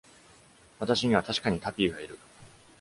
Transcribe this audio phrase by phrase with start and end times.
[0.79, 2.17] 私には確かにタピーがいる。